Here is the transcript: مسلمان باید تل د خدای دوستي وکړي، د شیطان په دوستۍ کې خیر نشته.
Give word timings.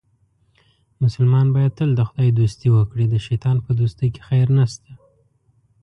مسلمان 1.03 1.47
باید 1.55 1.73
تل 1.79 1.89
د 1.95 2.01
خدای 2.09 2.29
دوستي 2.39 2.67
وکړي، 2.71 3.05
د 3.09 3.15
شیطان 3.27 3.57
په 3.65 3.71
دوستۍ 3.79 4.07
کې 4.13 4.21
خیر 4.27 4.47
نشته. 4.57 4.91